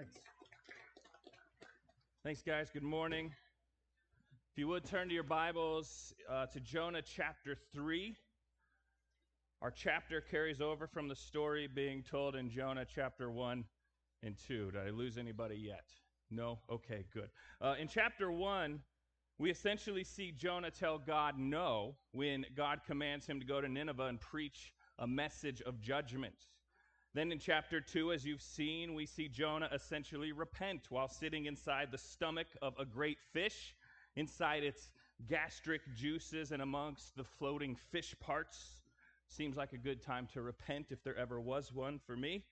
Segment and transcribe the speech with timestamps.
[0.00, 0.14] Thanks.
[2.24, 2.70] Thanks, guys.
[2.72, 3.34] Good morning.
[4.50, 8.16] If you would turn to your Bibles uh, to Jonah chapter 3.
[9.60, 13.62] Our chapter carries over from the story being told in Jonah chapter 1
[14.22, 14.70] and 2.
[14.70, 15.84] Did I lose anybody yet?
[16.30, 16.60] No?
[16.72, 17.28] Okay, good.
[17.60, 18.80] Uh, in chapter 1,
[19.38, 24.06] we essentially see Jonah tell God no when God commands him to go to Nineveh
[24.06, 26.46] and preach a message of judgment.
[27.12, 31.90] Then in chapter 2, as you've seen, we see Jonah essentially repent while sitting inside
[31.90, 33.74] the stomach of a great fish,
[34.14, 34.90] inside its
[35.28, 38.80] gastric juices and amongst the floating fish parts.
[39.28, 42.44] Seems like a good time to repent if there ever was one for me.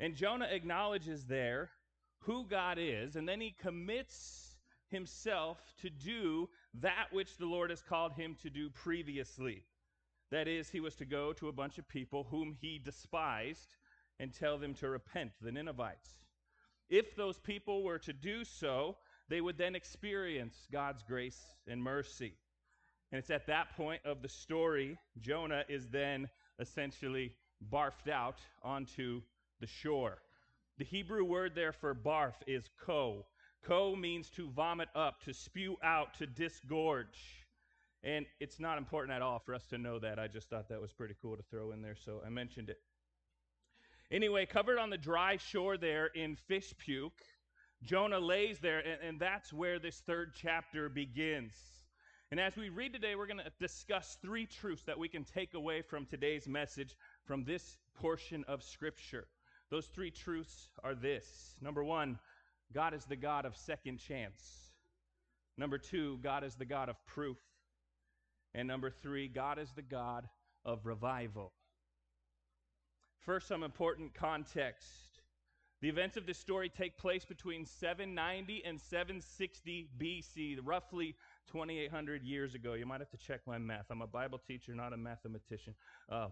[0.00, 1.68] And Jonah acknowledges there
[2.20, 4.56] who God is, and then he commits
[4.88, 6.48] himself to do
[6.80, 9.64] that which the Lord has called him to do previously.
[10.30, 13.76] That is, he was to go to a bunch of people whom he despised
[14.22, 16.08] and tell them to repent, the Ninevites.
[16.88, 18.96] If those people were to do so,
[19.28, 22.34] they would then experience God's grace and mercy.
[23.10, 26.28] And it's at that point of the story, Jonah is then
[26.60, 27.32] essentially
[27.72, 29.22] barfed out onto
[29.60, 30.18] the shore.
[30.78, 33.26] The Hebrew word there for barf is ko.
[33.64, 37.44] Ko means to vomit up, to spew out, to disgorge.
[38.04, 40.20] And it's not important at all for us to know that.
[40.20, 42.78] I just thought that was pretty cool to throw in there, so I mentioned it.
[44.12, 47.22] Anyway, covered on the dry shore there in fish puke,
[47.82, 51.54] Jonah lays there, and, and that's where this third chapter begins.
[52.30, 55.54] And as we read today, we're going to discuss three truths that we can take
[55.54, 59.26] away from today's message from this portion of Scripture.
[59.70, 62.18] Those three truths are this number one,
[62.74, 64.72] God is the God of second chance.
[65.56, 67.38] Number two, God is the God of proof.
[68.54, 70.28] And number three, God is the God
[70.66, 71.52] of revival.
[73.24, 75.20] First, some important context.
[75.80, 81.14] The events of this story take place between 790 and 760 BC, roughly
[81.50, 82.74] 2,800 years ago.
[82.74, 83.86] You might have to check my math.
[83.90, 85.74] I'm a Bible teacher, not a mathematician.
[86.10, 86.28] Uh,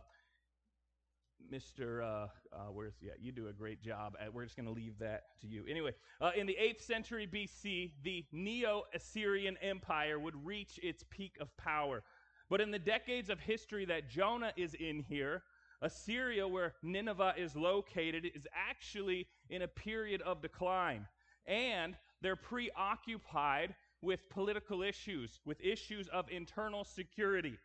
[1.52, 2.02] Mr.
[2.02, 3.12] Uh, uh, where's yeah?
[3.20, 4.14] You do a great job.
[4.20, 5.64] At, we're just going to leave that to you.
[5.68, 11.56] Anyway, uh, in the eighth century BC, the Neo-Assyrian Empire would reach its peak of
[11.56, 12.02] power.
[12.48, 15.42] But in the decades of history that Jonah is in here,
[15.82, 21.06] Assyria, where Nineveh is located, is actually in a period of decline.
[21.46, 27.58] And they're preoccupied with political issues, with issues of internal security.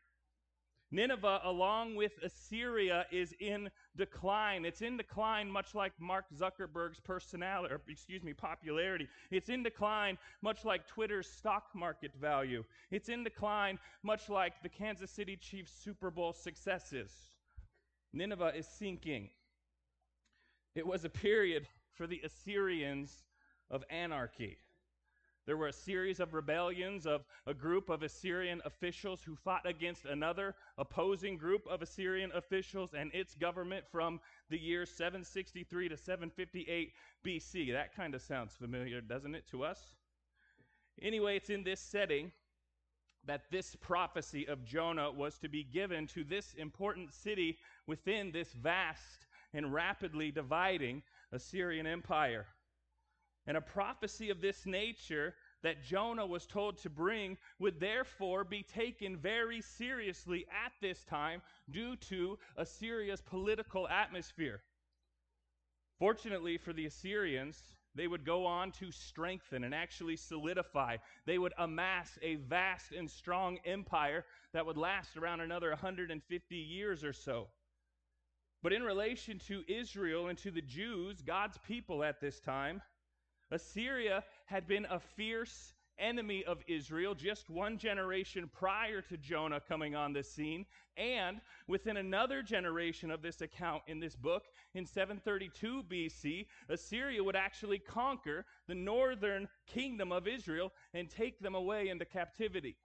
[0.91, 4.65] Nineveh, along with Assyria, is in decline.
[4.65, 9.07] It's in decline, much like Mark Zuckerberg's personality, or excuse me, popularity.
[9.31, 12.63] It's in decline, much like Twitter's stock market value.
[12.91, 17.11] It's in decline, much like the Kansas City Chiefs Super Bowl successes.
[18.15, 19.29] Nineveh is sinking.
[20.73, 23.25] It was a period for the Assyrians
[23.69, 24.57] of anarchy.
[25.45, 30.05] There were a series of rebellions of a group of Assyrian officials who fought against
[30.05, 36.93] another opposing group of Assyrian officials and its government from the years 763 to 758
[37.23, 37.73] BC.
[37.73, 39.79] That kind of sounds familiar, doesn't it, to us?
[41.01, 42.31] Anyway, it's in this setting
[43.27, 48.51] that this prophecy of Jonah was to be given to this important city within this
[48.53, 52.45] vast and rapidly dividing Assyrian empire.
[53.47, 58.63] And a prophecy of this nature that Jonah was told to bring would therefore be
[58.63, 64.61] taken very seriously at this time due to Assyria's political atmosphere.
[65.99, 67.61] Fortunately for the Assyrians,
[67.95, 70.97] they would go on to strengthen and actually solidify.
[71.25, 77.03] They would amass a vast and strong empire that would last around another 150 years
[77.03, 77.47] or so.
[78.61, 82.81] But in relation to Israel and to the Jews, God's people at this time,
[83.51, 89.95] Assyria had been a fierce enemy of Israel just one generation prior to Jonah coming
[89.95, 90.65] on the scene.
[90.97, 97.35] And within another generation of this account in this book, in 732 BC, Assyria would
[97.35, 102.77] actually conquer the northern kingdom of Israel and take them away into captivity.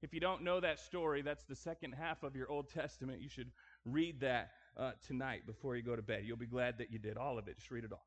[0.00, 3.20] If you don't know that story, that's the second half of your Old Testament.
[3.20, 3.50] You should
[3.84, 6.22] read that uh, tonight before you go to bed.
[6.24, 7.56] You'll be glad that you did all of it.
[7.56, 8.06] Just read it all.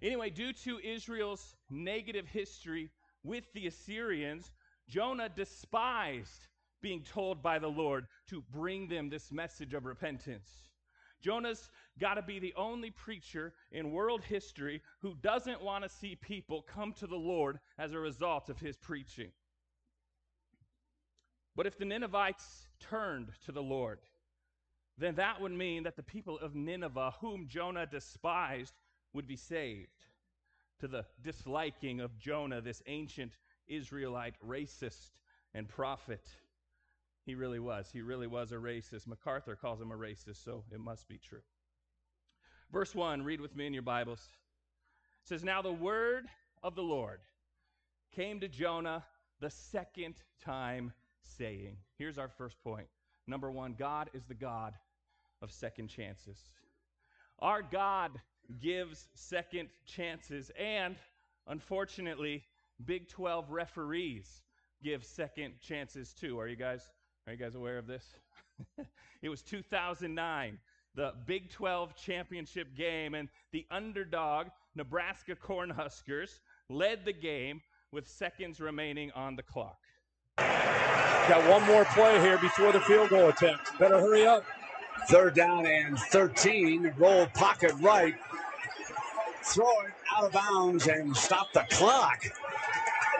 [0.00, 2.90] Anyway, due to Israel's negative history
[3.24, 4.52] with the Assyrians,
[4.88, 6.48] Jonah despised
[6.80, 10.48] being told by the Lord to bring them this message of repentance.
[11.20, 11.68] Jonah's
[11.98, 16.62] got to be the only preacher in world history who doesn't want to see people
[16.62, 19.32] come to the Lord as a result of his preaching.
[21.56, 23.98] But if the Ninevites turned to the Lord,
[24.96, 28.74] then that would mean that the people of Nineveh, whom Jonah despised,
[29.12, 29.88] would be saved,
[30.80, 35.10] to the disliking of Jonah, this ancient Israelite racist
[35.54, 36.24] and prophet.
[37.24, 37.90] He really was.
[37.92, 39.06] He really was a racist.
[39.06, 41.42] MacArthur calls him a racist, so it must be true.
[42.72, 44.20] Verse 1, read with me in your Bibles.
[45.22, 46.26] It says, Now the word
[46.62, 47.20] of the Lord
[48.14, 49.04] came to Jonah
[49.40, 50.14] the second
[50.44, 52.88] time, saying, Here's our first point.
[53.26, 54.74] Number one, God is the God
[55.42, 56.38] of second chances.
[57.38, 58.12] Our God
[58.60, 60.96] gives second chances, and
[61.46, 62.44] unfortunately,
[62.84, 64.42] Big 12 referees
[64.82, 66.38] give second chances too.
[66.38, 66.88] Are you guys
[67.26, 68.04] are you guys aware of this?
[69.22, 70.58] it was 2009,
[70.94, 76.40] the Big 12 championship game, and the underdog Nebraska Cornhuskers
[76.70, 77.60] led the game
[77.92, 79.78] with seconds remaining on the clock.
[80.38, 83.78] Got one more play here before the field goal attempt.
[83.78, 84.44] Better hurry up.
[85.08, 86.94] Third down and 13.
[86.96, 88.14] Roll pocket right.
[89.48, 92.22] Throw it out of bounds and stop the clock.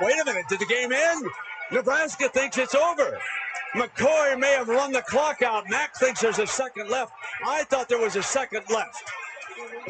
[0.03, 0.45] Wait a minute.
[0.51, 1.27] Did the game end?
[1.73, 3.19] Nebraska thinks it's over.
[3.75, 5.69] McCoy may have run the clock out.
[5.71, 7.13] Mack thinks there's a second left.
[7.47, 9.03] I thought there was a second left.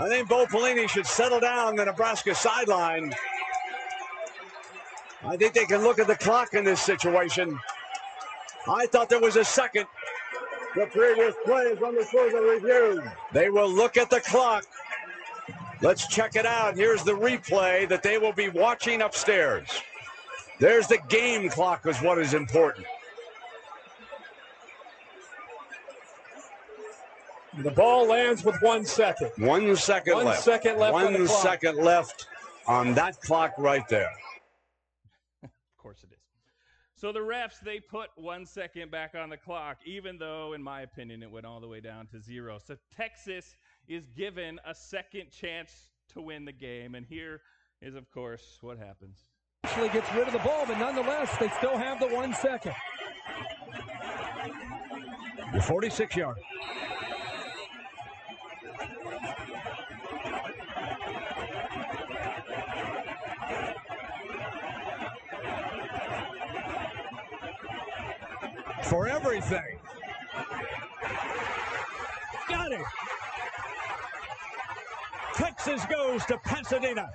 [0.00, 3.12] I think Bo Pelini should settle down the Nebraska sideline.
[5.25, 7.58] I think they can look at the clock in this situation.
[8.69, 9.87] I thought there was a second.
[10.76, 13.02] The previous play is under further review.
[13.32, 14.64] They will look at the clock.
[15.80, 16.76] Let's check it out.
[16.76, 19.69] Here's the replay that they will be watching upstairs.
[20.58, 22.86] There's the game clock, is what is important.
[27.58, 29.30] The ball lands with one second.
[29.36, 30.42] One second One left.
[30.42, 31.42] second left on One the clock.
[31.42, 32.26] second left
[32.66, 34.12] on that clock right there.
[35.42, 36.19] Of course it is.
[36.94, 40.82] So the refs, they put one second back on the clock, even though, in my
[40.82, 42.58] opinion, it went all the way down to zero.
[42.64, 43.56] So Texas
[43.88, 46.94] is given a second chance to win the game.
[46.94, 47.40] And here
[47.81, 49.17] is, of course, what happens.
[49.64, 52.75] Actually gets rid of the ball, but nonetheless, they still have the one second.
[55.52, 56.37] The 46 yard.
[68.85, 69.79] For everything.
[72.49, 72.81] Got it.
[75.58, 77.10] Texas goes to Pasadena.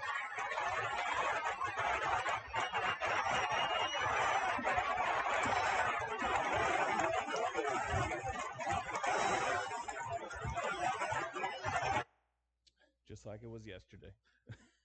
[13.07, 14.11] just like it was yesterday.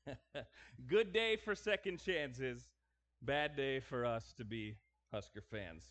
[0.87, 2.69] Good day for second chances,
[3.23, 4.77] bad day for us to be
[5.13, 5.83] Husker fans.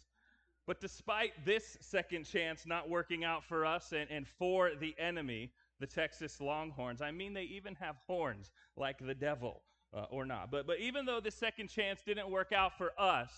[0.66, 5.52] But despite this second chance not working out for us and, and for the enemy,
[5.80, 9.62] the Texas Longhorns, I mean, they even have horns like the devil
[9.96, 10.52] uh, or not.
[10.52, 13.32] But, but even though the second chance didn't work out for us,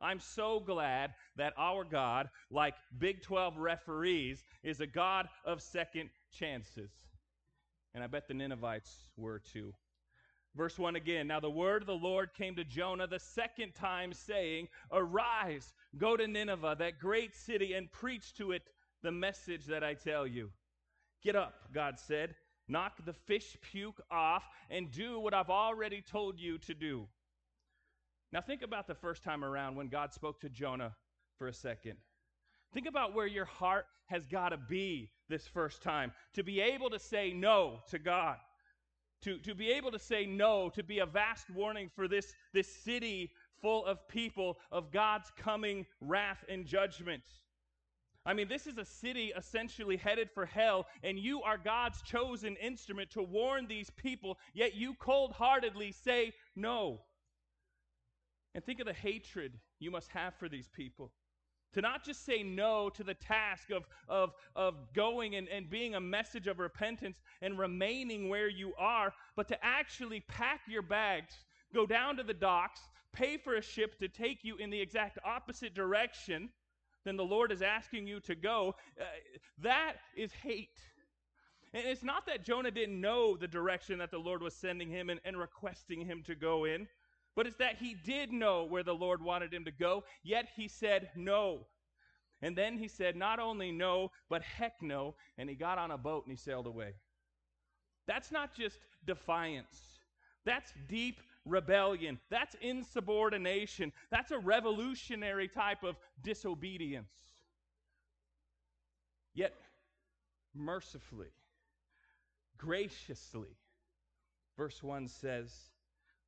[0.00, 6.10] I'm so glad that our God, like Big 12 referees, is a God of second
[6.30, 6.90] chances.
[7.94, 9.72] And I bet the Ninevites were too.
[10.56, 11.26] Verse 1 again.
[11.26, 16.16] Now the word of the Lord came to Jonah the second time, saying, Arise, go
[16.16, 18.62] to Nineveh, that great city, and preach to it
[19.02, 20.50] the message that I tell you.
[21.24, 22.34] Get up, God said.
[22.68, 27.06] Knock the fish puke off and do what I've already told you to do.
[28.32, 30.94] Now think about the first time around when God spoke to Jonah
[31.38, 31.96] for a second.
[32.72, 36.90] Think about where your heart has got to be this first time to be able
[36.90, 38.36] to say no to God.
[39.22, 42.68] To, to be able to say no, to be a vast warning for this, this
[42.68, 43.30] city
[43.62, 47.22] full of people of God's coming wrath and judgment.
[48.26, 52.56] I mean, this is a city essentially headed for hell, and you are God's chosen
[52.56, 57.00] instrument to warn these people, yet you cold heartedly say no.
[58.54, 61.12] And think of the hatred you must have for these people.
[61.74, 65.96] To not just say no to the task of, of, of going and, and being
[65.96, 71.34] a message of repentance and remaining where you are, but to actually pack your bags,
[71.74, 72.80] go down to the docks,
[73.12, 76.48] pay for a ship to take you in the exact opposite direction
[77.04, 79.04] than the Lord is asking you to go, uh,
[79.62, 80.80] that is hate.
[81.72, 85.10] And it's not that Jonah didn't know the direction that the Lord was sending him
[85.10, 86.86] and, and requesting him to go in.
[87.36, 90.68] But it's that he did know where the Lord wanted him to go, yet he
[90.68, 91.66] said no.
[92.42, 95.14] And then he said, not only no, but heck no.
[95.36, 96.94] And he got on a boat and he sailed away.
[98.06, 99.80] That's not just defiance,
[100.44, 107.12] that's deep rebellion, that's insubordination, that's a revolutionary type of disobedience.
[109.34, 109.54] Yet,
[110.54, 111.32] mercifully,
[112.56, 113.56] graciously,
[114.56, 115.52] Verse 1 says,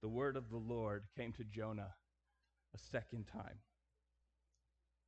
[0.02, 1.94] The word of the Lord came to Jonah
[2.74, 3.58] a second time.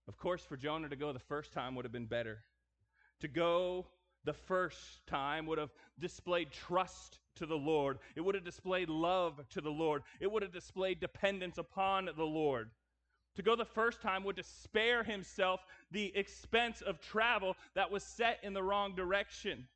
[0.07, 2.39] Of course, for Jonah to go the first time would have been better.
[3.21, 3.89] To go
[4.29, 7.99] the first time would have displayed trust to the Lord.
[8.15, 10.03] It would have displayed love to the Lord.
[10.21, 12.69] It would have displayed dependence upon the Lord.
[13.37, 15.61] To go the first time would to spare himself
[15.93, 19.67] the expense of travel that was set in the wrong direction.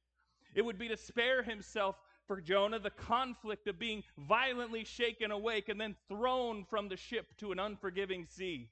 [0.55, 5.71] It would be to spare himself for Jonah the conflict of being violently shaken awake
[5.71, 8.69] and then thrown from the ship to an unforgiving sea.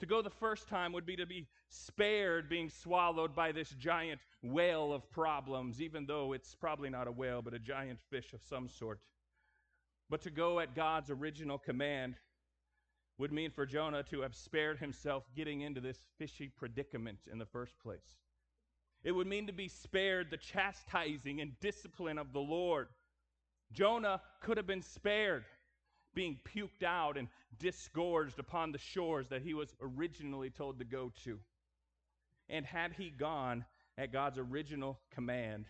[0.00, 4.20] To go the first time would be to be spared being swallowed by this giant
[4.42, 8.40] whale of problems, even though it's probably not a whale, but a giant fish of
[8.42, 9.00] some sort.
[10.10, 12.14] But to go at God's original command
[13.18, 17.46] would mean for Jonah to have spared himself getting into this fishy predicament in the
[17.46, 18.18] first place.
[19.02, 22.88] It would mean to be spared the chastising and discipline of the Lord.
[23.72, 25.44] Jonah could have been spared
[26.14, 27.28] being puked out and
[27.58, 31.38] disgorged upon the shores that he was originally told to go to.
[32.54, 33.64] And had he gone
[33.98, 35.64] at God's original command,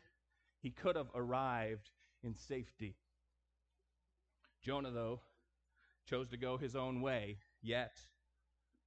[0.60, 1.88] he could have arrived
[2.22, 2.94] in safety.
[4.62, 5.22] Jonah, though,
[6.06, 7.96] chose to go his own way, yet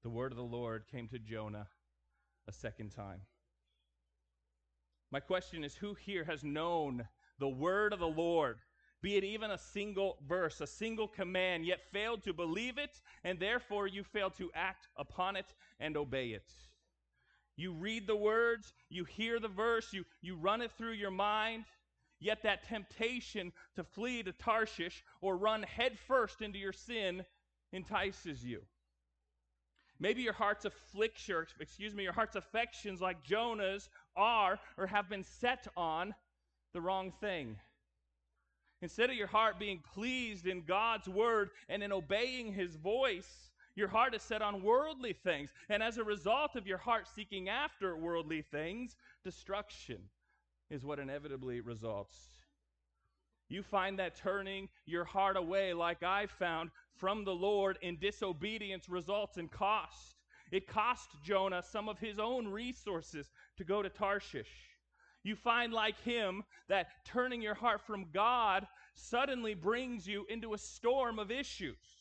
[0.03, 1.69] the word of the Lord came to Jonah
[2.47, 3.21] a second time.
[5.09, 7.07] My question is who here has known
[7.39, 8.59] the word of the Lord,
[9.01, 13.39] be it even a single verse, a single command, yet failed to believe it, and
[13.39, 16.53] therefore you failed to act upon it and obey it?
[17.57, 21.65] You read the words, you hear the verse, you, you run it through your mind,
[22.19, 27.25] yet that temptation to flee to Tarshish or run headfirst into your sin
[27.73, 28.61] entices you.
[29.99, 35.23] Maybe your heart's affliction, excuse me, your heart's affections, like Jonah's, are or have been
[35.23, 36.13] set on
[36.73, 37.57] the wrong thing.
[38.83, 43.87] Instead of your heart being pleased in God's word and in obeying his voice, your
[43.87, 45.53] heart is set on worldly things.
[45.69, 49.99] And as a result of your heart seeking after worldly things, destruction
[50.71, 52.17] is what inevitably results.
[53.49, 58.89] You find that turning your heart away, like I found, from the Lord in disobedience
[58.89, 60.15] results in cost.
[60.51, 64.49] It cost Jonah some of his own resources to go to Tarshish.
[65.23, 68.65] You find, like him, that turning your heart from God
[68.95, 71.96] suddenly brings you into a storm of issues.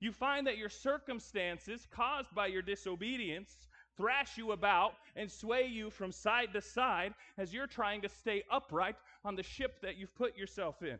[0.00, 3.56] You find that your circumstances caused by your disobedience
[3.96, 8.44] thrash you about and sway you from side to side as you're trying to stay
[8.50, 10.98] upright on the ship that you've put yourself in.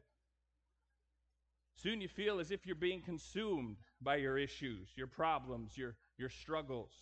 [1.77, 6.29] Soon you feel as if you're being consumed by your issues, your problems, your, your
[6.29, 6.93] struggles.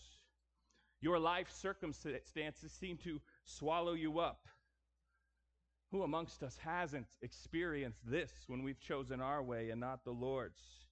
[1.00, 4.48] Your life circumstances seem to swallow you up.
[5.92, 10.85] Who amongst us hasn't experienced this when we've chosen our way and not the Lord's?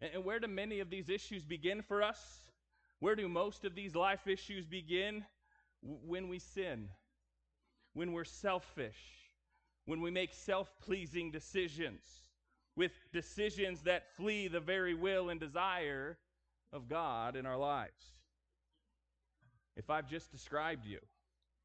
[0.00, 2.20] And, where do many of these issues begin for us?
[3.00, 5.24] Where do most of these life issues begin?
[5.82, 6.88] When we sin,
[7.94, 8.98] when we're selfish,
[9.86, 12.02] when we make self pleasing decisions
[12.76, 16.18] with decisions that flee the very will and desire
[16.72, 18.14] of God in our lives.
[19.76, 20.98] If I've just described you,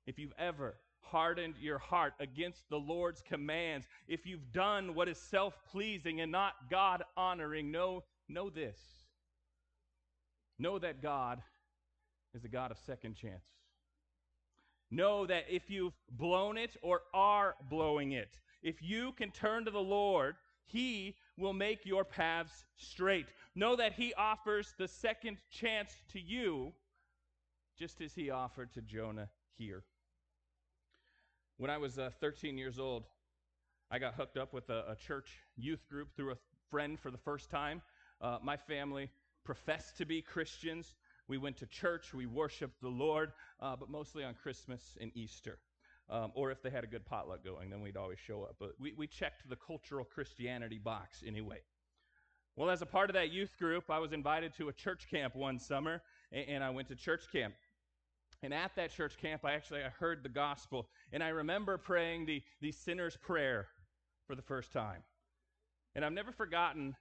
[0.07, 5.17] if you've ever hardened your heart against the Lord's commands, if you've done what is
[5.17, 8.77] self pleasing and not God honoring, know, know this.
[10.57, 11.41] Know that God
[12.33, 13.45] is a God of second chance.
[14.91, 19.71] Know that if you've blown it or are blowing it, if you can turn to
[19.71, 23.27] the Lord he will make your paths straight.
[23.55, 26.73] Know that He offers the second chance to you,
[27.77, 29.83] just as He offered to Jonah here.
[31.57, 33.03] When I was uh, 13 years old,
[33.91, 36.37] I got hooked up with a, a, church youth group through a
[36.69, 37.81] friend for the first time.
[38.21, 39.09] Uh, my family
[39.43, 40.95] professed to be Christians.
[41.27, 45.59] We went to church, we worshiped the Lord, uh, but mostly on Christmas and Easter.
[46.07, 48.57] Um, or if they had a good potluck going, then we'd always show up.
[48.59, 51.61] But we, we checked the cultural Christianity box anyway.
[52.55, 55.35] Well, as a part of that youth group, I was invited to a church camp
[55.35, 57.55] one summer, and, and I went to church camp.
[58.43, 62.27] And at that church camp, I actually I heard the gospel, and I remember praying
[62.27, 63.67] the, the sinner's prayer
[64.27, 65.01] for the first time.
[65.95, 66.95] And I've never forgotten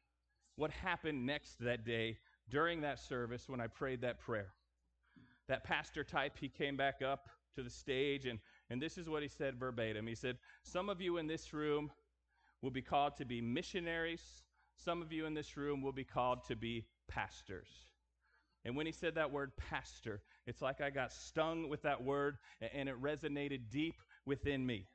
[0.56, 2.18] what happened next that day
[2.50, 4.52] during that service when I prayed that prayer.
[5.49, 8.38] That pastor type, he came back up to the stage and
[8.70, 10.06] and this is what he said verbatim.
[10.06, 11.90] He said, Some of you in this room
[12.62, 14.42] will be called to be missionaries,
[14.76, 17.68] some of you in this room will be called to be pastors.
[18.64, 22.38] And when he said that word pastor, it's like I got stung with that word
[22.73, 24.87] and it resonated deep within me.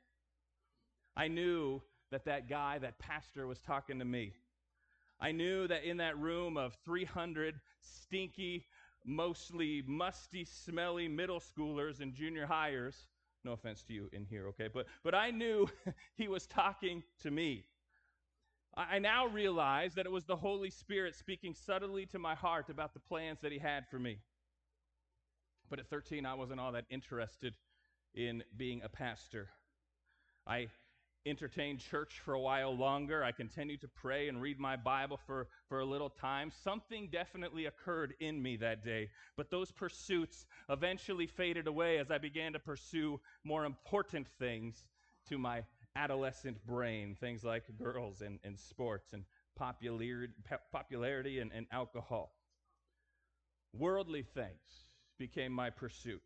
[1.16, 4.32] I knew that that guy, that pastor, was talking to me.
[5.20, 8.66] I knew that in that room of 300 stinky,
[9.04, 13.06] mostly musty, smelly middle schoolers and junior hires,
[13.44, 15.68] no offense to you in here, okay, but, but I knew
[16.16, 17.64] he was talking to me.
[18.76, 22.70] I, I now realize that it was the Holy Spirit speaking subtly to my heart
[22.70, 24.18] about the plans that he had for me.
[25.68, 27.54] But at 13, I wasn't all that interested
[28.14, 29.48] in being a pastor.
[30.46, 30.68] I
[31.26, 33.22] entertained church for a while longer.
[33.22, 36.50] I continued to pray and read my Bible for, for a little time.
[36.64, 42.18] Something definitely occurred in me that day, but those pursuits eventually faded away as I
[42.18, 44.84] began to pursue more important things
[45.28, 45.62] to my
[45.96, 49.24] adolescent brain things like girls and, and sports and
[49.56, 50.32] popularity,
[50.72, 52.32] popularity and, and alcohol.
[53.76, 56.22] Worldly things became my pursuit.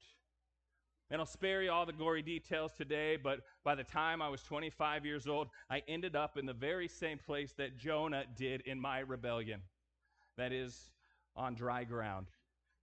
[1.11, 4.43] And I'll spare you all the gory details today, but by the time I was
[4.43, 8.81] 25 years old, I ended up in the very same place that Jonah did in
[8.81, 9.61] my rebellion.
[10.37, 10.91] That is,
[11.37, 12.27] on dry ground,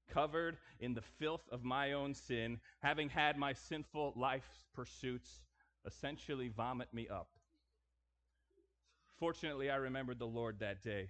[0.10, 5.42] covered in the filth of my own sin, having had my sinful life's pursuits
[5.86, 7.30] essentially vomit me up.
[9.18, 11.10] Fortunately, I remembered the Lord that day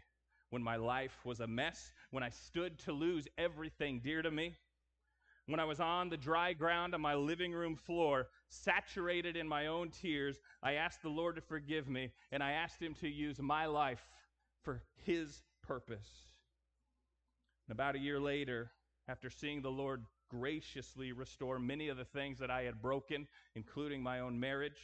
[0.50, 4.56] when my life was a mess, when I stood to lose everything dear to me
[5.52, 9.68] when I was on the dry ground on my living room floor, saturated in my
[9.68, 13.40] own tears, I asked the Lord to forgive me, and I asked Him to use
[13.40, 14.02] my life
[14.64, 16.10] for His purpose.
[17.68, 18.72] And about a year later,
[19.08, 24.02] after seeing the Lord graciously restore many of the things that I had broken, including
[24.02, 24.80] my own marriage,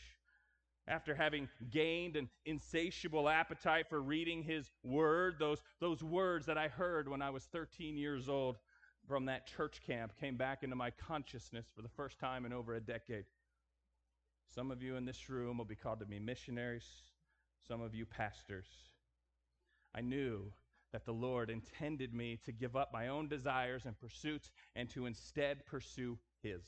[0.87, 6.67] after having gained an insatiable appetite for reading his word, those, those words that I
[6.69, 8.57] heard when I was 13 years old,
[9.07, 12.75] from that church camp came back into my consciousness for the first time in over
[12.75, 13.25] a decade.
[14.53, 16.87] Some of you in this room will be called to be missionaries,
[17.67, 18.67] some of you pastors.
[19.95, 20.51] I knew
[20.93, 25.05] that the Lord intended me to give up my own desires and pursuits and to
[25.05, 26.63] instead pursue His.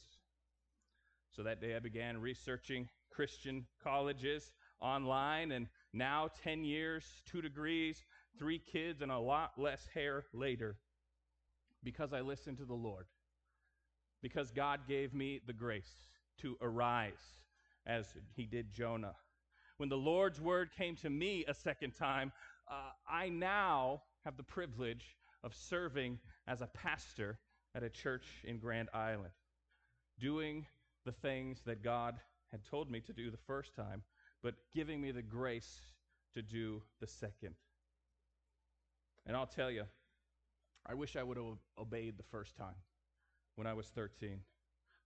[1.35, 8.03] So that day I began researching Christian colleges online, and now, 10 years, two degrees,
[8.37, 10.77] three kids, and a lot less hair later,
[11.83, 13.05] because I listened to the Lord,
[14.21, 15.91] because God gave me the grace
[16.41, 17.39] to arise
[17.85, 19.15] as he did Jonah.
[19.77, 22.31] When the Lord's word came to me a second time,
[22.69, 27.39] uh, I now have the privilege of serving as a pastor
[27.73, 29.31] at a church in Grand Island,
[30.19, 30.65] doing
[31.05, 32.19] the things that God
[32.51, 34.03] had told me to do the first time,
[34.43, 35.81] but giving me the grace
[36.33, 37.55] to do the second.
[39.25, 39.83] And I'll tell you,
[40.85, 41.45] I wish I would have
[41.77, 42.75] obeyed the first time
[43.55, 44.39] when I was 13.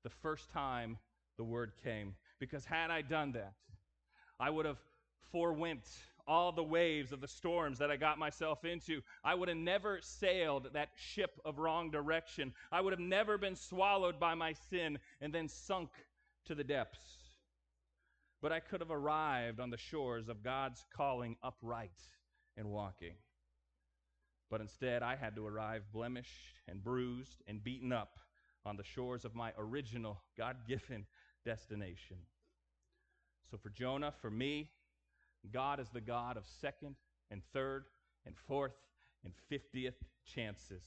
[0.04, 0.98] The first time
[1.38, 2.16] the word came.
[2.40, 3.54] Because had I done that,
[4.40, 4.80] I would have
[5.32, 5.84] forewent
[6.28, 9.02] all the waves of the storms that I got myself into.
[9.24, 12.54] I would have never sailed that ship of wrong direction.
[12.72, 15.90] I would have never been swallowed by my sin and then sunk
[16.46, 17.06] to the depths.
[18.42, 21.92] But I could have arrived on the shores of God's calling upright
[22.58, 23.14] and walking.
[24.50, 28.20] But instead, I had to arrive blemished and bruised and beaten up
[28.66, 31.06] on the shores of my original God given
[31.46, 32.18] destination.
[33.50, 34.70] So for Jonah, for me,
[35.52, 36.96] God is the God of second
[37.30, 37.86] and third
[38.26, 38.76] and fourth
[39.26, 40.84] and fiftieth chances.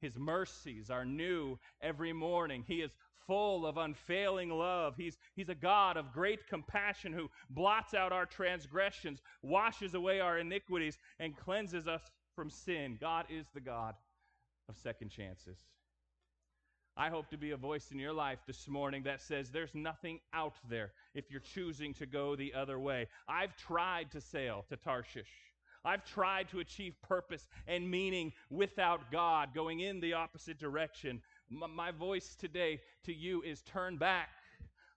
[0.00, 2.64] His mercies are new every morning.
[2.66, 2.92] He is
[3.26, 4.94] full of unfailing love.
[4.96, 10.38] He's, he's a God of great compassion who blots out our transgressions, washes away our
[10.38, 12.02] iniquities, and cleanses us
[12.34, 12.98] from sin.
[13.00, 13.94] God is the God
[14.68, 15.58] of second chances.
[16.96, 20.20] I hope to be a voice in your life this morning that says there's nothing
[20.34, 23.08] out there if you're choosing to go the other way.
[23.26, 25.30] I've tried to sail to Tarshish.
[25.84, 31.22] I've tried to achieve purpose and meaning without God, going in the opposite direction.
[31.48, 34.28] My voice today to you is turn back.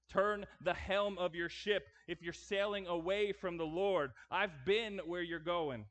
[0.09, 4.11] Turn the helm of your ship if you're sailing away from the Lord.
[4.29, 5.85] I've been where you're going.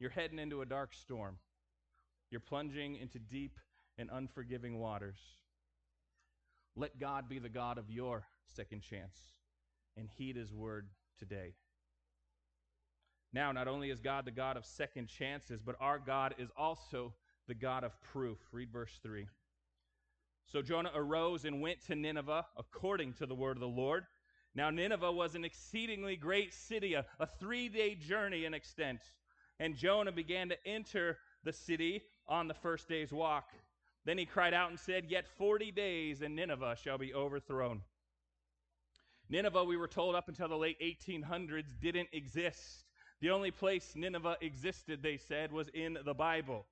[0.00, 1.36] You're heading into a dark storm.
[2.30, 3.58] You're plunging into deep
[3.98, 5.18] and unforgiving waters.
[6.74, 9.18] Let God be the God of your second chance
[9.98, 11.52] and heed his word today.
[13.32, 17.12] Now, not only is God the God of second chances, but our God is also
[17.46, 18.38] the God of proof.
[18.52, 19.26] Read verse 3.
[20.46, 24.04] So Jonah arose and went to Nineveh according to the word of the Lord.
[24.54, 29.00] Now, Nineveh was an exceedingly great city, a, a three day journey in extent.
[29.60, 33.50] And Jonah began to enter the city on the first day's walk.
[34.06, 37.82] Then he cried out and said, Yet forty days and Nineveh shall be overthrown.
[39.28, 42.84] Nineveh, we were told up until the late 1800s, didn't exist.
[43.20, 46.66] The only place Nineveh existed, they said, was in the Bible.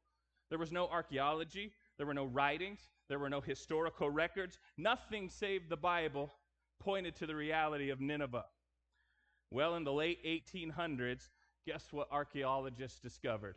[0.48, 4.58] There was no archaeology, there were no writings, there were no historical records.
[4.78, 6.32] Nothing save the Bible
[6.80, 8.46] pointed to the reality of Nineveh.
[9.50, 11.28] Well, in the late 1800s,
[11.68, 13.56] guess what archaeologists discovered?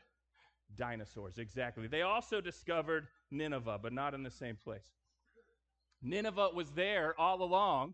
[0.76, 1.88] Dinosaurs, exactly.
[1.88, 4.84] They also discovered Nineveh, but not in the same place.
[6.02, 7.94] Nineveh was there all along,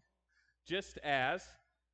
[0.65, 1.43] just as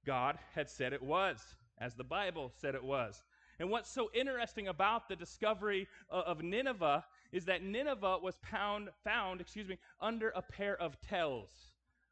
[0.05, 1.43] God had said it was,
[1.79, 3.21] as the Bible said it was.
[3.59, 9.41] And what's so interesting about the discovery of Nineveh is that Nineveh was pound, found,
[9.41, 11.49] excuse me, under a pair of tells.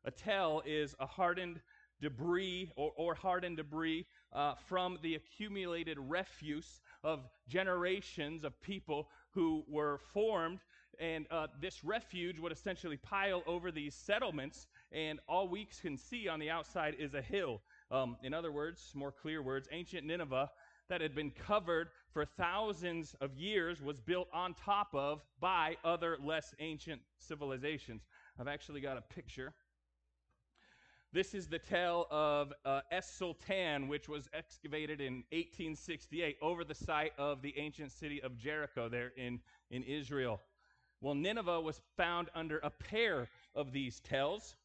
[0.04, 1.62] A tell is a hardened
[2.02, 9.64] debris or, or hardened debris uh, from the accumulated refuse of generations of people who
[9.68, 10.60] were formed.
[11.00, 16.28] And uh, this refuge would essentially pile over these settlements, and all we can see
[16.28, 17.62] on the outside is a hill.
[17.90, 20.50] Um, in other words, more clear words, ancient Nineveh
[20.90, 26.18] that had been covered for thousands of years was built on top of by other
[26.22, 28.02] less ancient civilizations.
[28.38, 29.54] I've actually got a picture
[31.14, 36.74] this is the tell of uh, Es Sultan, which was excavated in 1868 over the
[36.74, 40.40] site of the ancient city of Jericho there in, in Israel.
[41.02, 44.56] Well, Nineveh was found under a pair of these tells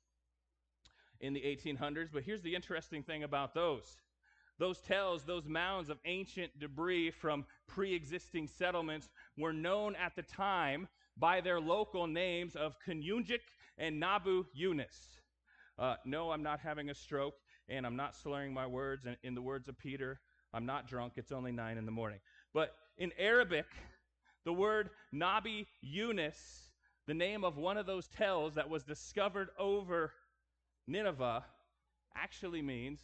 [1.20, 3.96] in the 1800s, but here's the interesting thing about those.
[4.58, 10.22] Those tells, those mounds of ancient debris from pre existing settlements, were known at the
[10.22, 13.40] time by their local names of Kunyunjik
[13.78, 15.16] and Nabi Yunus.
[15.78, 17.34] Uh, no, I'm not having a stroke,
[17.68, 19.06] and I'm not slurring my words.
[19.06, 20.20] And in the words of Peter,
[20.52, 21.14] I'm not drunk.
[21.16, 22.18] It's only nine in the morning.
[22.54, 23.66] But in Arabic,
[24.44, 26.70] the word Nabi Yunus,
[27.06, 30.12] the name of one of those tells that was discovered over
[30.86, 31.44] Nineveh,
[32.14, 33.00] actually means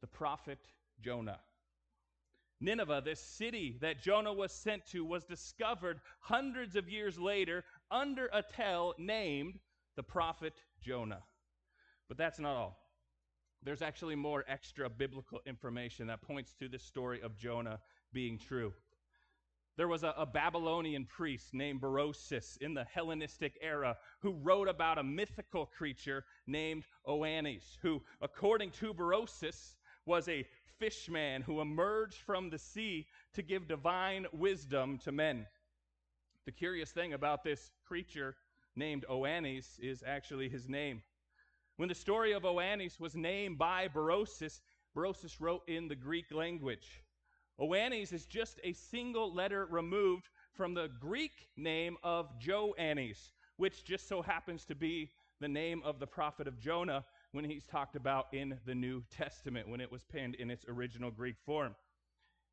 [0.00, 0.58] the prophet
[1.00, 1.38] Jonah.
[2.60, 8.28] Nineveh, this city that Jonah was sent to, was discovered hundreds of years later under
[8.32, 9.60] a tell named
[9.94, 11.22] the prophet Jonah.
[12.08, 12.78] But that's not all.
[13.62, 17.80] There's actually more extra biblical information that points to this story of Jonah
[18.12, 18.72] being true.
[19.76, 24.98] There was a, a, Babylonian priest named Berosus in the Hellenistic era who wrote about
[24.98, 30.44] a mythical creature named Oannes, who, according to Berosus, was a
[30.78, 35.46] fishman who emerged from the sea to give divine wisdom to men.
[36.44, 38.34] The curious thing about this creature
[38.74, 41.02] named Oannes is actually his name.
[41.78, 44.62] When the story of Oannes was named by Berosus,
[44.96, 47.04] Berosus wrote in the Greek language.
[47.60, 54.08] Oannes is just a single letter removed from the Greek name of Joannes, which just
[54.08, 58.26] so happens to be the name of the prophet of Jonah when he's talked about
[58.32, 61.76] in the New Testament, when it was penned in its original Greek form.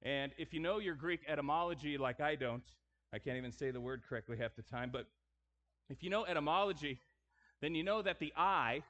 [0.03, 2.61] And if you know your Greek etymology like I don't,
[3.11, 5.07] I can't even say the word correctly half the time, but
[5.89, 6.99] if you know etymology,
[7.59, 8.83] then you know that the I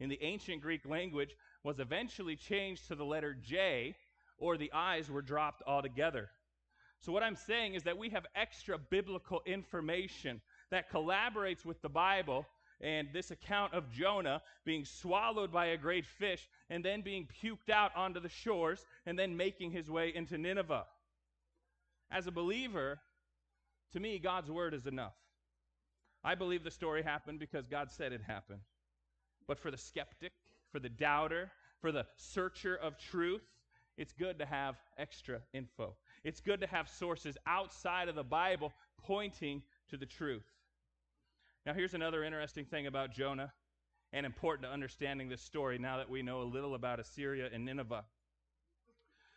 [0.00, 3.94] in the ancient Greek language was eventually changed to the letter J,
[4.38, 6.28] or the I's were dropped altogether.
[7.00, 11.88] So, what I'm saying is that we have extra biblical information that collaborates with the
[11.88, 12.46] Bible
[12.80, 17.70] and this account of Jonah being swallowed by a great fish and then being puked
[17.70, 20.84] out onto the shores and then making his way into Nineveh.
[22.10, 23.00] As a believer,
[23.92, 25.14] to me, God's word is enough.
[26.24, 28.60] I believe the story happened because God said it happened.
[29.52, 30.32] But for the skeptic,
[30.70, 31.50] for the doubter,
[31.82, 33.42] for the searcher of truth,
[33.98, 35.94] it's good to have extra info.
[36.24, 39.60] It's good to have sources outside of the Bible pointing
[39.90, 40.46] to the truth.
[41.66, 43.52] Now, here's another interesting thing about Jonah
[44.14, 47.66] and important to understanding this story now that we know a little about Assyria and
[47.66, 48.06] Nineveh.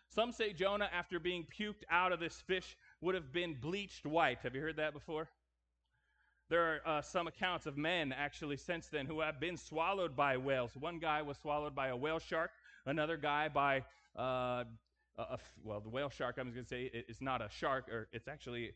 [0.08, 4.38] Some say Jonah, after being puked out of this fish, would have been bleached white.
[4.44, 5.28] Have you heard that before?
[6.50, 10.38] There are uh, some accounts of men actually since then who have been swallowed by
[10.38, 10.72] whales.
[10.80, 12.52] One guy was swallowed by a whale shark,
[12.86, 13.84] another guy by,
[14.16, 14.66] uh,
[15.64, 18.28] well, the whale shark, I was going to say it's not a shark, or it's
[18.28, 18.74] actually,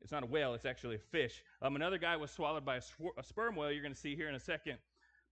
[0.00, 1.44] it's not a whale, it's actually a fish.
[1.62, 4.16] Um, another guy was swallowed by a, sw- a sperm whale, you're going to see
[4.16, 4.78] here in a second.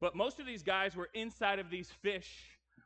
[0.01, 2.31] But most of these guys were inside of these fish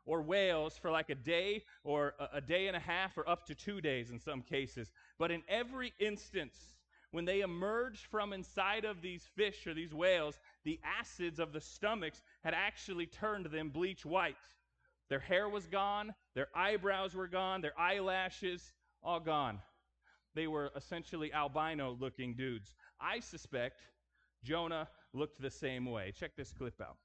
[0.06, 3.44] or whales for like a day or a, a day and a half or up
[3.48, 4.90] to two days in some cases.
[5.18, 6.56] But in every instance,
[7.10, 11.60] when they emerged from inside of these fish or these whales, the acids of the
[11.60, 14.36] stomachs had actually turned them bleach white.
[15.08, 19.60] Their hair was gone, their eyebrows were gone, their eyelashes, all gone.
[20.34, 22.74] They were essentially albino looking dudes.
[23.00, 23.80] I suspect
[24.44, 26.12] Jonah looked the same way.
[26.14, 26.96] Check this clip out.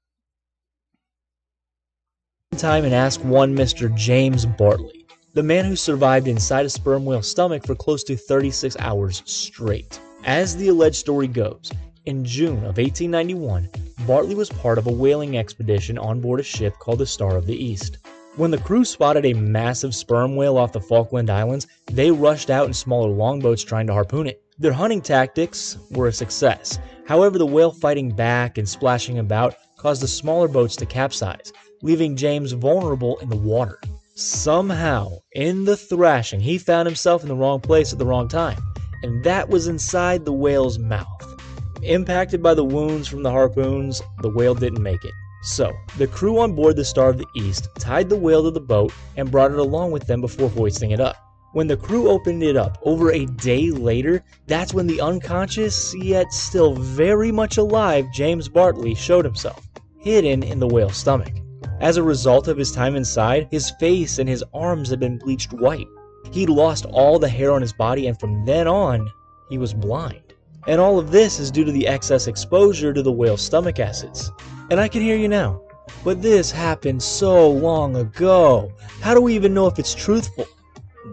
[2.58, 3.92] time and ask one Mr.
[3.96, 8.76] James Bartley, the man who survived inside a sperm whale's stomach for close to 36
[8.78, 9.98] hours straight.
[10.24, 11.72] As the alleged story goes,
[12.06, 13.68] in June of 1891,
[14.06, 17.46] Bartley was part of a whaling expedition on board a ship called the Star of
[17.46, 17.98] the East.
[18.36, 22.68] When the crew spotted a massive sperm whale off the Falkland Islands, they rushed out
[22.68, 24.40] in smaller longboats trying to harpoon it.
[24.60, 26.78] Their hunting tactics were a success.
[27.06, 32.14] However, the whale fighting back and splashing about caused the smaller boats to capsize, leaving
[32.14, 33.80] James vulnerable in the water.
[34.16, 38.62] Somehow, in the thrashing, he found himself in the wrong place at the wrong time,
[39.02, 41.34] and that was inside the whale's mouth.
[41.82, 45.10] Impacted by the wounds from the harpoons, the whale didn't make it.
[45.42, 48.60] So, the crew on board the Star of the East tied the whale to the
[48.60, 51.16] boat and brought it along with them before hoisting it up.
[51.52, 56.32] When the crew opened it up over a day later, that's when the unconscious, yet
[56.32, 59.66] still very much alive James Bartley showed himself,
[59.98, 61.32] hidden in the whale's stomach.
[61.80, 65.52] As a result of his time inside, his face and his arms had been bleached
[65.52, 65.88] white.
[66.30, 69.10] He'd lost all the hair on his body, and from then on,
[69.50, 70.34] he was blind.
[70.66, 74.30] And all of this is due to the excess exposure to the whale's stomach acids.
[74.70, 75.60] And I can hear you now.
[76.02, 78.72] But this happened so long ago.
[79.00, 80.46] How do we even know if it's truthful?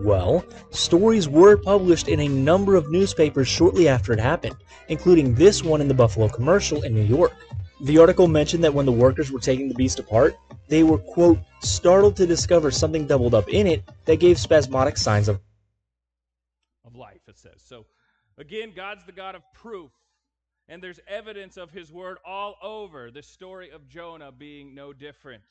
[0.02, 4.56] Well, stories were published in a number of newspapers shortly after it happened,
[4.88, 7.34] including this one in the Buffalo Commercial in New York.
[7.82, 11.39] The article mentioned that when the workers were taking the beast apart, they were, quote,
[11.62, 15.41] startled to discover something doubled up in it that gave spasmodic signs of
[16.86, 17.60] of life, it says.
[17.65, 17.88] So
[18.38, 19.91] again, God's the God of proof.
[20.67, 25.41] And there's evidence of his word all over the story of Jonah being no different.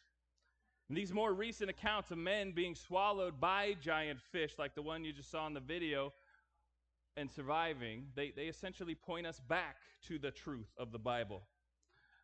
[0.89, 5.05] And these more recent accounts of men being swallowed by giant fish, like the one
[5.05, 6.13] you just saw in the video,
[7.17, 11.43] and surviving, they, they essentially point us back to the truth of the Bible.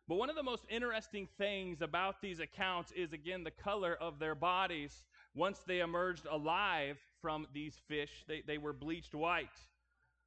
[0.07, 4.19] But one of the most interesting things about these accounts is, again, the color of
[4.19, 5.03] their bodies.
[5.35, 9.49] Once they emerged alive from these fish, they, they were bleached white.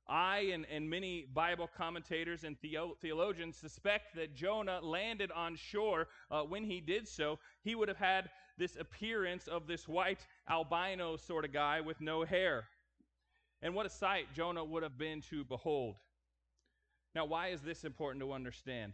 [0.07, 6.09] I and, and many Bible commentators and theo- theologians suspect that Jonah landed on shore.
[6.31, 11.17] Uh, when he did so, he would have had this appearance of this white albino
[11.17, 12.65] sort of guy with no hair.
[13.63, 15.97] And what a sight Jonah would have been to behold.
[17.15, 18.93] Now, why is this important to understand?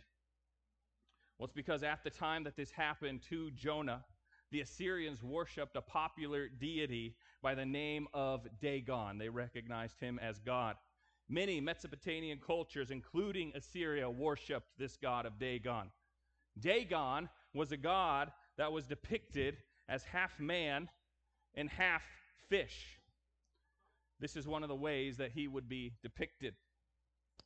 [1.38, 4.04] Well, it's because at the time that this happened to Jonah,
[4.50, 9.18] the Assyrians worshiped a popular deity by the name of Dagon.
[9.18, 10.76] They recognized him as God.
[11.28, 15.90] Many Mesopotamian cultures, including Assyria, worshiped this god of Dagon.
[16.58, 19.56] Dagon was a god that was depicted
[19.88, 20.88] as half man
[21.54, 22.02] and half
[22.48, 22.98] fish.
[24.20, 26.54] This is one of the ways that he would be depicted.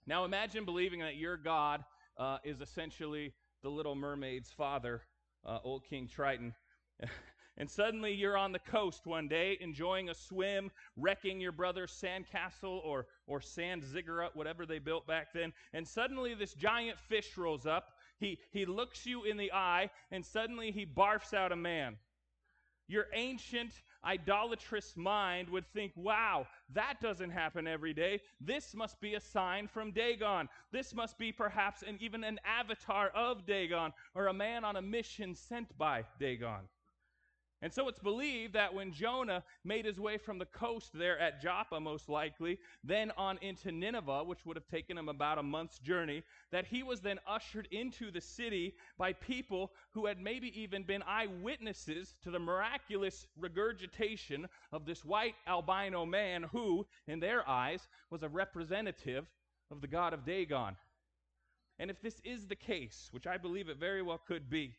[0.06, 1.84] Now imagine believing that your God
[2.16, 5.02] uh, is essentially the Little Mermaid's father,
[5.44, 6.54] uh, old King Triton.
[7.56, 12.84] and suddenly you're on the coast one day enjoying a swim, wrecking your brother's sandcastle
[12.84, 15.52] or, or sand ziggurat, whatever they built back then.
[15.72, 17.92] And suddenly this giant fish rolls up.
[18.18, 21.96] He, he looks you in the eye, and suddenly he barfs out a man.
[22.86, 23.72] Your ancient
[24.04, 28.20] idolatrous mind would think, wow, that doesn't happen every day.
[28.40, 30.48] This must be a sign from Dagon.
[30.72, 34.82] This must be perhaps an, even an avatar of Dagon or a man on a
[34.82, 36.68] mission sent by Dagon.
[37.62, 41.42] And so it's believed that when Jonah made his way from the coast there at
[41.42, 45.78] Joppa, most likely, then on into Nineveh, which would have taken him about a month's
[45.78, 50.84] journey, that he was then ushered into the city by people who had maybe even
[50.84, 57.88] been eyewitnesses to the miraculous regurgitation of this white albino man who, in their eyes,
[58.08, 59.26] was a representative
[59.70, 60.76] of the god of Dagon.
[61.78, 64.76] And if this is the case, which I believe it very well could be,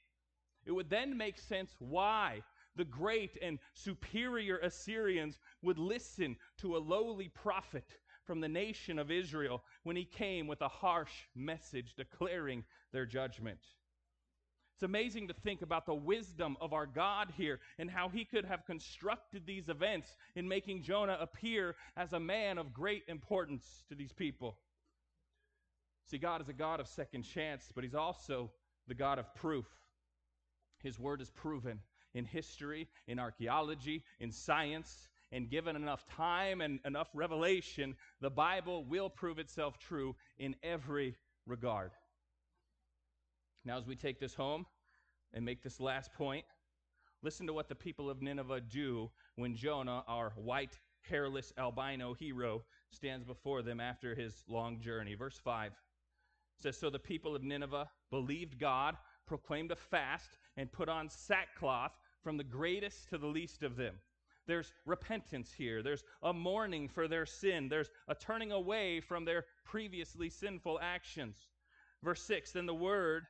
[0.65, 2.41] it would then make sense why
[2.75, 9.11] the great and superior Assyrians would listen to a lowly prophet from the nation of
[9.11, 13.59] Israel when he came with a harsh message declaring their judgment.
[14.75, 18.45] It's amazing to think about the wisdom of our God here and how he could
[18.45, 23.95] have constructed these events in making Jonah appear as a man of great importance to
[23.95, 24.57] these people.
[26.07, 28.51] See, God is a God of second chance, but he's also
[28.87, 29.67] the God of proof.
[30.81, 31.79] His word is proven
[32.13, 38.83] in history, in archaeology, in science, and given enough time and enough revelation, the Bible
[38.83, 41.91] will prove itself true in every regard.
[43.63, 44.65] Now, as we take this home
[45.33, 46.45] and make this last point,
[47.21, 52.63] listen to what the people of Nineveh do when Jonah, our white, hairless albino hero,
[52.91, 55.15] stands before them after his long journey.
[55.15, 55.71] Verse 5
[56.59, 61.93] says So the people of Nineveh believed God, proclaimed a fast, and put on sackcloth
[62.23, 63.95] from the greatest to the least of them.
[64.47, 65.83] There's repentance here.
[65.83, 67.69] There's a mourning for their sin.
[67.69, 71.47] There's a turning away from their previously sinful actions.
[72.03, 73.27] Verse 6 Then the word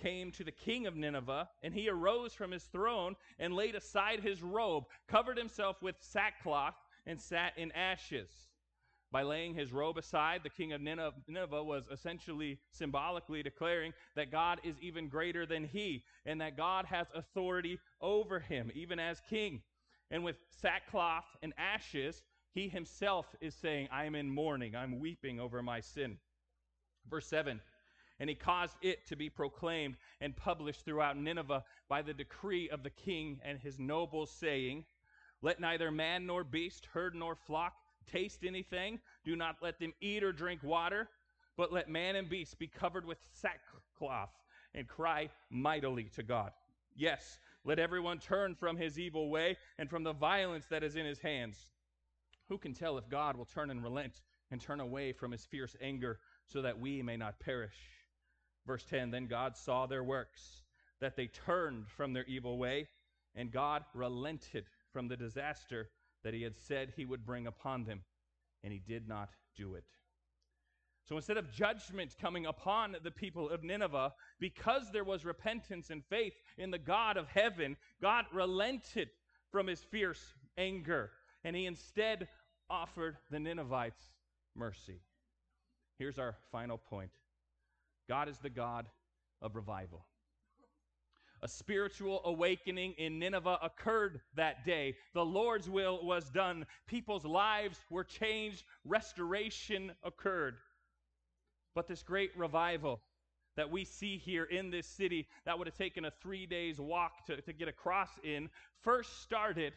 [0.00, 4.20] came to the king of Nineveh, and he arose from his throne and laid aside
[4.20, 8.49] his robe, covered himself with sackcloth, and sat in ashes.
[9.12, 14.60] By laying his robe aside, the king of Nineveh was essentially symbolically declaring that God
[14.62, 19.62] is even greater than he, and that God has authority over him, even as king.
[20.12, 25.40] And with sackcloth and ashes, he himself is saying, I am in mourning, I'm weeping
[25.40, 26.18] over my sin.
[27.08, 27.60] Verse 7
[28.20, 32.82] and he caused it to be proclaimed and published throughout Nineveh by the decree of
[32.82, 34.84] the king and his nobles, saying,
[35.40, 37.72] Let neither man nor beast, herd nor flock
[38.06, 39.00] taste anything.
[39.24, 41.08] Do not let them eat or drink water,
[41.56, 44.30] but let man and beast be covered with sackcloth
[44.74, 46.52] and cry mightily to God.
[46.96, 51.06] Yes, let everyone turn from his evil way and from the violence that is in
[51.06, 51.70] his hands.
[52.48, 55.76] Who can tell if God will turn and relent and turn away from his fierce
[55.80, 57.76] anger so that we may not perish?
[58.66, 60.62] Verse 10 Then God saw their works,
[61.00, 62.88] that they turned from their evil way,
[63.34, 65.88] and God relented from the disaster
[66.24, 68.02] that he had said he would bring upon them,
[68.62, 69.84] and he did not do it.
[71.08, 76.04] So instead of judgment coming upon the people of Nineveh, because there was repentance and
[76.04, 79.08] faith in the God of heaven, God relented
[79.50, 81.10] from his fierce anger,
[81.42, 82.28] and he instead
[82.68, 84.00] offered the Ninevites
[84.54, 85.00] mercy.
[85.98, 87.10] Here's our final point
[88.08, 88.86] God is the God
[89.42, 90.06] of revival.
[91.42, 94.96] A spiritual awakening in Nineveh occurred that day.
[95.14, 96.66] The Lord's will was done.
[96.86, 98.64] People's lives were changed.
[98.84, 100.56] Restoration occurred.
[101.74, 103.00] But this great revival
[103.56, 107.24] that we see here in this city, that would have taken a three days walk
[107.26, 108.50] to, to get across in,
[108.82, 109.72] first started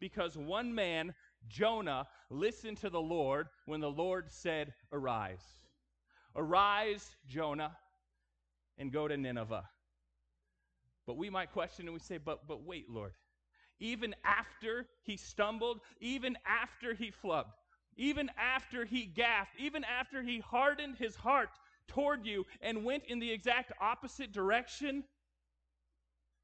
[0.00, 1.14] because one man,
[1.48, 5.44] Jonah, listened to the Lord when the Lord said, Arise.
[6.36, 7.76] Arise, Jonah,
[8.76, 9.64] and go to Nineveh.
[11.08, 13.14] But we might question and we say, but, but wait, Lord.
[13.80, 17.54] Even after he stumbled, even after he flubbed,
[17.96, 21.48] even after he gaffed, even after he hardened his heart
[21.86, 25.02] toward you and went in the exact opposite direction,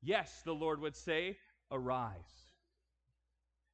[0.03, 1.37] yes, the Lord would say,
[1.71, 2.49] Arise.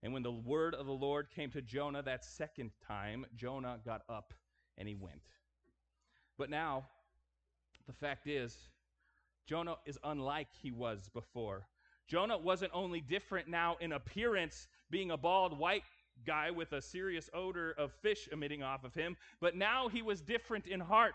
[0.02, 4.02] And when the word of the Lord came to Jonah that second time, Jonah got
[4.08, 4.34] up
[4.76, 5.22] and he went.
[6.36, 6.88] But now,
[7.86, 8.56] the fact is,
[9.46, 11.66] Jonah is unlike he was before.
[12.06, 15.84] Jonah wasn't only different now in appearance, being a bald white
[16.26, 20.20] guy with a serious odor of fish emitting off of him, but now he was
[20.20, 21.14] different in heart.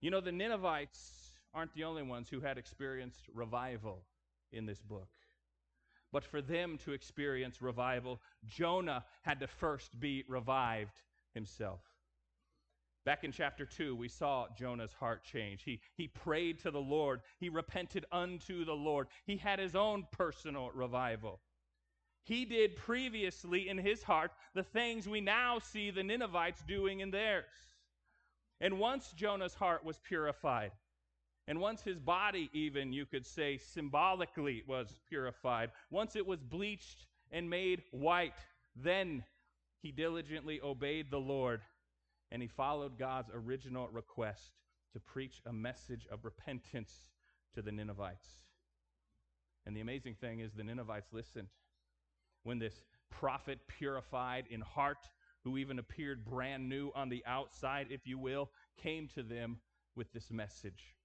[0.00, 4.02] You know, the Ninevites aren't the only ones who had experienced revival
[4.52, 5.08] in this book.
[6.12, 11.02] But for them to experience revival, Jonah had to first be revived
[11.34, 11.80] himself.
[13.06, 15.62] Back in chapter 2, we saw Jonah's heart change.
[15.62, 20.08] He, he prayed to the Lord, he repented unto the Lord, he had his own
[20.10, 21.38] personal revival.
[22.24, 27.12] He did previously in his heart the things we now see the Ninevites doing in
[27.12, 27.44] theirs.
[28.60, 30.72] And once Jonah's heart was purified,
[31.46, 37.06] and once his body, even you could say symbolically, was purified, once it was bleached
[37.30, 38.40] and made white,
[38.74, 39.22] then
[39.80, 41.60] he diligently obeyed the Lord
[42.30, 44.52] and he followed God's original request
[44.92, 47.06] to preach a message of repentance
[47.54, 48.28] to the Ninevites.
[49.64, 51.48] And the amazing thing is, the Ninevites listened.
[52.44, 55.08] When this prophet, purified in heart,
[55.44, 58.50] who even appeared brand new on the outside, if you will,
[58.82, 59.58] came to them
[59.94, 60.95] with this message.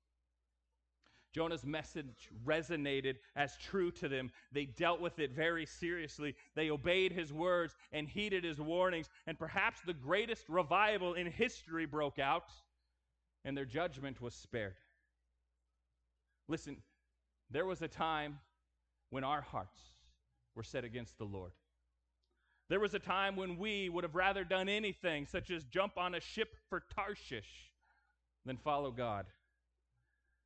[1.33, 4.31] Jonah's message resonated as true to them.
[4.51, 6.35] They dealt with it very seriously.
[6.55, 9.09] They obeyed his words and heeded his warnings.
[9.27, 12.51] And perhaps the greatest revival in history broke out,
[13.45, 14.75] and their judgment was spared.
[16.47, 16.77] Listen,
[17.49, 18.39] there was a time
[19.09, 19.79] when our hearts
[20.55, 21.51] were set against the Lord.
[22.69, 26.15] There was a time when we would have rather done anything, such as jump on
[26.15, 27.71] a ship for Tarshish,
[28.45, 29.25] than follow God.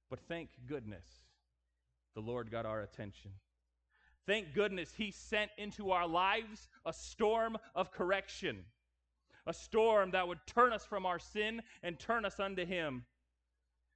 [0.10, 1.06] But thank goodness
[2.14, 3.32] the Lord got our attention.
[4.26, 8.66] Thank goodness He sent into our lives a storm of correction,
[9.46, 13.06] a storm that would turn us from our sin and turn us unto Him.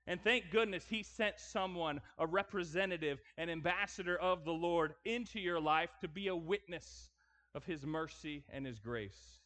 [0.06, 5.60] And thank goodness He sent someone, a representative, an ambassador of the Lord, into your
[5.60, 7.10] life to be a witness
[7.56, 9.40] of His mercy and His grace.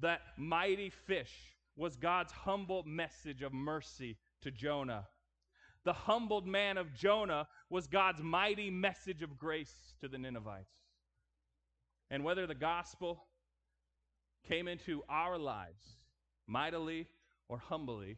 [0.00, 1.32] That mighty fish
[1.76, 5.06] was God's humble message of mercy to Jonah
[5.86, 10.74] The humbled man of Jonah was God's mighty message of grace to the Ninevites.
[12.10, 13.22] And whether the gospel
[14.48, 15.84] came into our lives
[16.48, 17.06] mightily
[17.48, 18.16] or humbly,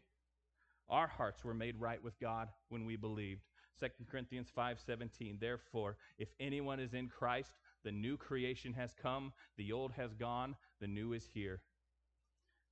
[0.88, 3.42] our hearts were made right with God when we believed.
[3.80, 7.52] 2 Corinthians 5:17 Therefore, if anyone is in Christ,
[7.84, 11.60] the new creation has come, the old has gone, the new is here.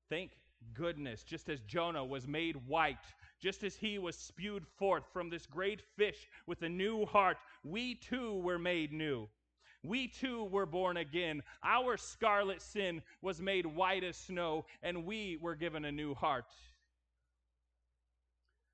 [0.08, 0.38] Thank
[0.72, 2.96] goodness, just as Jonah was made white,
[3.40, 7.94] just as he was spewed forth from this great fish with a new heart, we
[7.94, 9.28] too were made new.
[9.82, 11.42] We too were born again.
[11.62, 16.52] Our scarlet sin was made white as snow, and we were given a new heart.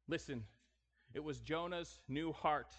[0.09, 0.45] Listen,
[1.15, 2.75] it was Jonah's new heart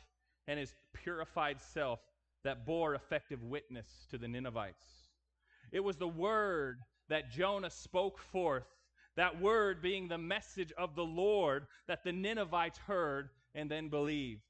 [0.48, 2.00] and his purified self
[2.44, 4.86] that bore effective witness to the Ninevites.
[5.72, 6.80] It was the word
[7.10, 8.68] that Jonah spoke forth,
[9.16, 14.42] that word being the message of the Lord that the Ninevites heard and then believed.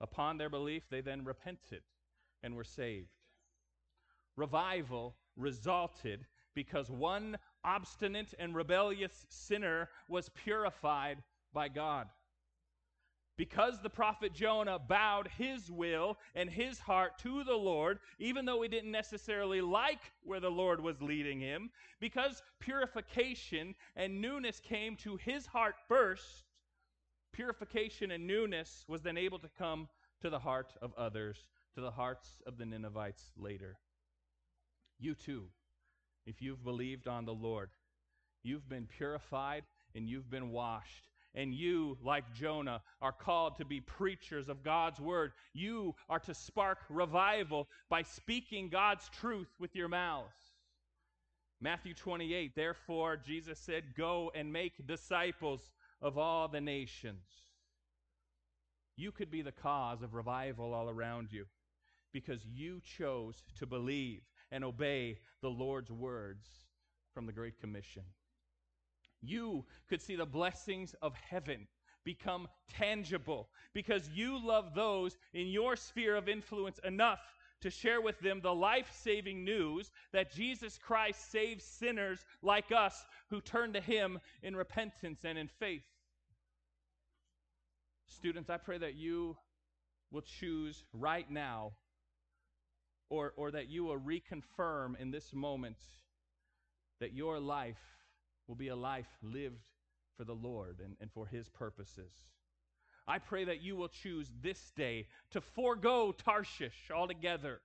[0.00, 1.82] Upon their belief, they then repented
[2.42, 3.08] and were saved.
[4.36, 11.22] Revival resulted because one obstinate and rebellious sinner was purified
[11.52, 12.08] by God.
[13.36, 18.62] Because the prophet Jonah bowed his will and his heart to the Lord, even though
[18.62, 24.94] he didn't necessarily like where the Lord was leading him, because purification and newness came
[24.98, 26.44] to his heart first,
[27.32, 29.88] purification and newness was then able to come
[30.20, 33.78] to the heart of others, to the hearts of the Ninevites later.
[35.00, 35.48] You too,
[36.24, 37.70] if you've believed on the Lord,
[38.44, 43.80] you've been purified and you've been washed and you, like Jonah, are called to be
[43.80, 45.32] preachers of God's word.
[45.52, 50.54] You are to spark revival by speaking God's truth with your mouths.
[51.60, 57.24] Matthew 28, therefore, Jesus said, Go and make disciples of all the nations.
[58.96, 61.46] You could be the cause of revival all around you
[62.12, 64.20] because you chose to believe
[64.52, 66.46] and obey the Lord's words
[67.12, 68.04] from the Great Commission
[69.26, 71.66] you could see the blessings of heaven
[72.04, 77.20] become tangible because you love those in your sphere of influence enough
[77.60, 83.06] to share with them the life saving news that Jesus Christ saves sinners like us
[83.30, 85.84] who turn to Him in repentance and in faith.
[88.06, 89.36] Students, I pray that you
[90.10, 91.72] will choose right now
[93.08, 95.78] or, or that you will reconfirm in this moment
[97.00, 97.80] that your life
[98.46, 99.68] will be a life lived
[100.16, 102.12] for the Lord and, and for His purposes.
[103.06, 107.60] I pray that you will choose this day to forego Tarshish altogether.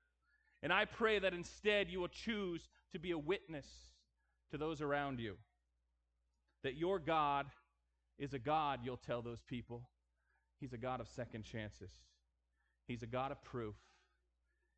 [0.62, 3.66] And I pray that instead you will choose to be a witness
[4.52, 5.36] to those around you.
[6.64, 7.46] That your God
[8.18, 9.88] is a God, you'll tell those people.
[10.60, 11.92] He's a God of second chances,
[12.88, 13.76] He's a God of proof.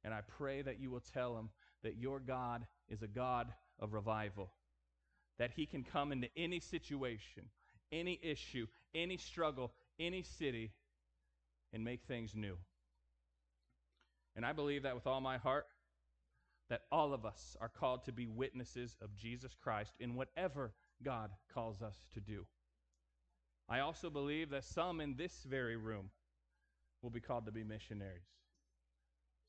[0.03, 1.49] And I pray that you will tell them
[1.83, 3.47] that your God is a God
[3.79, 4.51] of revival
[5.41, 7.45] that He can come into any situation,
[7.91, 10.71] any issue, any struggle, any city,
[11.73, 12.55] and make things new.
[14.35, 15.65] And I believe that with all my heart,
[16.69, 20.73] that all of us are called to be witnesses of Jesus Christ in whatever
[21.03, 22.45] God calls us to do.
[23.67, 26.11] I also believe that some in this very room
[27.01, 28.29] will be called to be missionaries.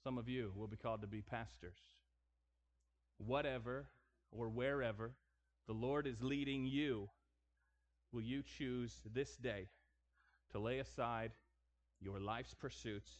[0.03, 1.76] Some of you will be called to be pastors.
[3.18, 3.88] Whatever
[4.30, 5.12] or wherever
[5.67, 7.09] the Lord is leading you,
[8.13, 9.69] will you choose this day
[10.51, 11.33] to lay aside
[12.01, 13.11] your life's pursuits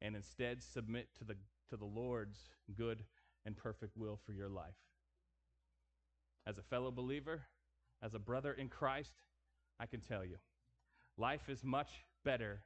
[0.00, 1.34] and instead submit to the,
[1.68, 2.38] to the Lord's
[2.76, 3.04] good
[3.44, 4.74] and perfect will for your life?
[6.46, 7.42] As a fellow believer,
[8.02, 9.12] as a brother in Christ,
[9.78, 10.36] I can tell you,
[11.18, 11.90] life is much
[12.24, 12.62] better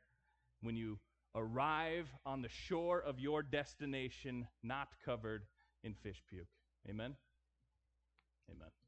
[0.62, 0.99] when you
[1.35, 5.45] arrive on the shore of your destination not covered
[5.83, 6.47] in fish puke.
[6.89, 7.16] Amen?
[8.51, 8.84] Amen.